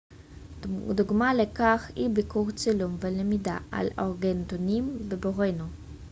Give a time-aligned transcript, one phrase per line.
[0.95, 5.65] דוגמה לכך היא ביקור צילום ולמידה על אורנגאוטנים בבורנאו